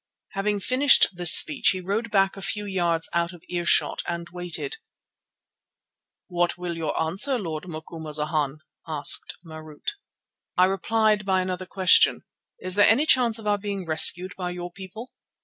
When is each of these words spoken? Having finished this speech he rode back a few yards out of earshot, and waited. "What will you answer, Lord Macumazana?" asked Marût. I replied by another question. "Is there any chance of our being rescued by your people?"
Having 0.31 0.61
finished 0.61 1.09
this 1.13 1.31
speech 1.31 1.69
he 1.73 1.79
rode 1.79 2.09
back 2.09 2.35
a 2.35 2.41
few 2.41 2.65
yards 2.65 3.07
out 3.13 3.33
of 3.33 3.43
earshot, 3.49 4.01
and 4.07 4.27
waited. 4.29 4.77
"What 6.25 6.57
will 6.57 6.75
you 6.75 6.89
answer, 6.93 7.37
Lord 7.37 7.67
Macumazana?" 7.67 8.57
asked 8.87 9.35
Marût. 9.45 9.91
I 10.57 10.65
replied 10.65 11.23
by 11.23 11.41
another 11.41 11.67
question. 11.67 12.23
"Is 12.59 12.73
there 12.73 12.89
any 12.89 13.05
chance 13.05 13.37
of 13.37 13.45
our 13.45 13.59
being 13.59 13.85
rescued 13.85 14.33
by 14.35 14.49
your 14.49 14.71
people?" 14.71 15.11